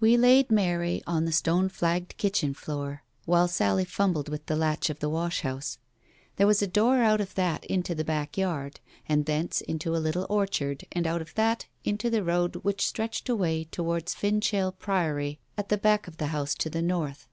[0.00, 4.90] We laid Mary on the stone flagged kitchen floor, while Sally fumbled with the latch
[4.90, 5.78] of the wash house.
[6.36, 9.96] There was a door out of that into the back yard, and thence into a
[9.96, 15.38] little orchard, and out of that into the wood which stretched away towards Finchale Priory
[15.56, 16.68] at the back of Digitized by Google iqo TALES OF THE UNEASY the house to
[16.70, 17.28] the north.